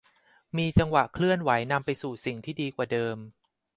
[0.57, 3.17] มีจังหวะเคลื่อนไหวนำไปสู่สิ่งที่ดีกว่าเดิม